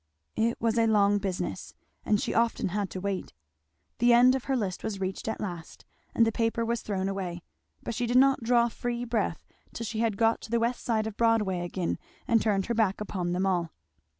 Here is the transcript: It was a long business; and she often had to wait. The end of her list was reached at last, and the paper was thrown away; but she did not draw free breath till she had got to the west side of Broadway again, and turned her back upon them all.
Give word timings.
It 0.35 0.59
was 0.59 0.79
a 0.79 0.87
long 0.87 1.19
business; 1.19 1.75
and 2.03 2.19
she 2.19 2.33
often 2.33 2.69
had 2.69 2.89
to 2.89 2.99
wait. 2.99 3.33
The 3.99 4.13
end 4.13 4.33
of 4.33 4.45
her 4.45 4.55
list 4.57 4.83
was 4.83 4.99
reached 4.99 5.27
at 5.27 5.39
last, 5.39 5.85
and 6.15 6.25
the 6.25 6.31
paper 6.31 6.65
was 6.65 6.81
thrown 6.81 7.07
away; 7.07 7.43
but 7.83 7.93
she 7.93 8.07
did 8.07 8.17
not 8.17 8.41
draw 8.41 8.67
free 8.67 9.05
breath 9.05 9.45
till 9.75 9.85
she 9.85 9.99
had 9.99 10.17
got 10.17 10.41
to 10.41 10.49
the 10.49 10.59
west 10.59 10.83
side 10.83 11.05
of 11.05 11.17
Broadway 11.17 11.59
again, 11.59 11.99
and 12.27 12.41
turned 12.41 12.65
her 12.65 12.73
back 12.73 12.99
upon 12.99 13.33
them 13.33 13.45
all. 13.45 13.69